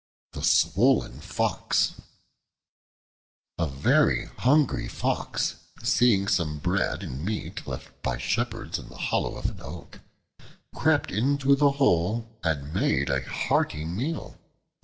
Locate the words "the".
0.31-0.41, 8.89-8.97, 11.55-11.73